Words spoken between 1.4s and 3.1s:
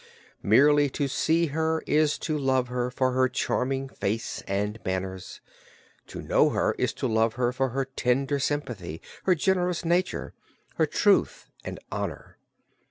her is to love her